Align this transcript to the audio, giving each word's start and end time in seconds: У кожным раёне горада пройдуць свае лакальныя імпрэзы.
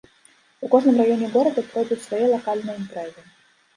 У 0.67 0.69
кожным 0.73 0.95
раёне 1.01 1.27
горада 1.37 1.61
пройдуць 1.73 2.01
свае 2.07 2.23
лакальныя 2.33 2.75
імпрэзы. 2.85 3.21